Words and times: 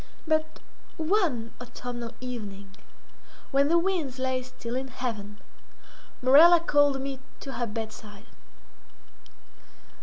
But 0.25 0.57
one 0.97 1.51
autumnal 1.61 2.15
evening, 2.21 2.75
when 3.51 3.67
the 3.67 3.77
winds 3.77 4.17
lay 4.17 4.41
still 4.41 4.75
in 4.75 4.87
heaven, 4.87 5.37
Morella 6.23 6.59
called 6.59 6.99
me 6.99 7.19
to 7.41 7.53
her 7.53 7.67
bedside. 7.67 8.25